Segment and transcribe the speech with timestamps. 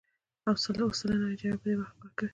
[0.47, 0.57] اوه
[0.99, 2.29] سلنه انجینران په دې برخه کې کار کوي.